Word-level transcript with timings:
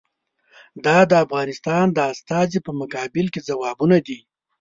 دا 0.85 0.97
د 1.09 1.11
افغانستان 1.25 1.85
د 1.93 1.99
استازي 2.13 2.59
په 2.67 2.71
مقابل 2.81 3.25
کې 3.33 3.41
ځوابونه 3.49 3.97
دي. 4.07 4.19